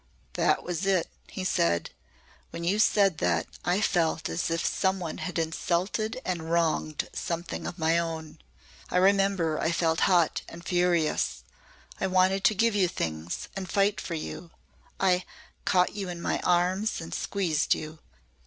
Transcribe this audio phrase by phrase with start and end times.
[0.33, 1.91] "That was it," he said.
[2.49, 7.67] "When you said that I felt as if some one had insulted and wronged something
[7.67, 8.39] of my own.
[8.89, 11.43] I remember I felt hot and furious.
[11.99, 14.49] I wanted to give you things and fight for you.
[14.99, 15.23] I
[15.65, 17.99] caught you in my arms and squeezed you."